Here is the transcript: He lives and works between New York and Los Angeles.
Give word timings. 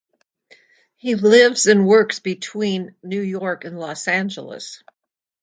He 0.95 1.13
lives 1.13 1.67
and 1.67 1.85
works 1.85 2.17
between 2.17 2.95
New 3.03 3.21
York 3.21 3.65
and 3.65 3.77
Los 3.77 4.07
Angeles. 4.07 4.81